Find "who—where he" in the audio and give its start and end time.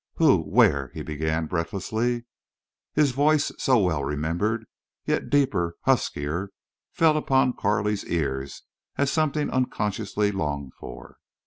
0.15-1.03